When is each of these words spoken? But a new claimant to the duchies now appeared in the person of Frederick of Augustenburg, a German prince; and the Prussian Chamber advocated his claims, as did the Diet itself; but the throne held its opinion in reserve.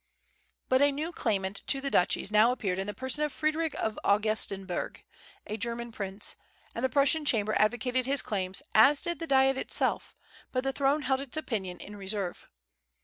But 0.67 0.81
a 0.81 0.91
new 0.91 1.11
claimant 1.11 1.61
to 1.67 1.79
the 1.79 1.91
duchies 1.91 2.31
now 2.31 2.51
appeared 2.51 2.79
in 2.79 2.87
the 2.87 2.93
person 2.95 3.23
of 3.23 3.31
Frederick 3.31 3.75
of 3.75 3.99
Augustenburg, 4.03 5.03
a 5.45 5.57
German 5.57 5.91
prince; 5.91 6.35
and 6.73 6.83
the 6.83 6.89
Prussian 6.89 7.23
Chamber 7.23 7.53
advocated 7.59 8.07
his 8.07 8.23
claims, 8.23 8.63
as 8.73 9.03
did 9.03 9.19
the 9.19 9.27
Diet 9.27 9.59
itself; 9.59 10.15
but 10.51 10.63
the 10.63 10.73
throne 10.73 11.03
held 11.03 11.21
its 11.21 11.37
opinion 11.37 11.79
in 11.79 11.95
reserve. 11.95 12.49